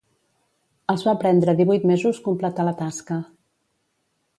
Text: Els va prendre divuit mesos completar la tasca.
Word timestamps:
Els 0.93 1.03
va 1.09 1.13
prendre 1.25 1.55
divuit 1.61 1.87
mesos 1.93 2.25
completar 2.31 2.69
la 2.71 2.77
tasca. 2.85 3.23